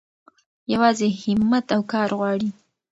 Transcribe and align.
يوازې 0.73 1.07
هيمت 1.21 1.65
او 1.75 1.81
کار 1.93 2.09
غواړي. 2.17 2.49